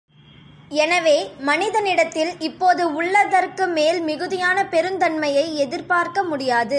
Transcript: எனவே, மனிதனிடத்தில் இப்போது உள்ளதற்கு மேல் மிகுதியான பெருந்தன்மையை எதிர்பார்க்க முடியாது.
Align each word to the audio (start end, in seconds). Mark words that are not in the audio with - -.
எனவே, 0.79 1.15
மனிதனிடத்தில் 1.39 2.31
இப்போது 2.39 2.83
உள்ளதற்கு 2.93 3.67
மேல் 3.67 3.99
மிகுதியான 4.01 4.63
பெருந்தன்மையை 4.63 5.45
எதிர்பார்க்க 5.55 6.23
முடியாது. 6.23 6.69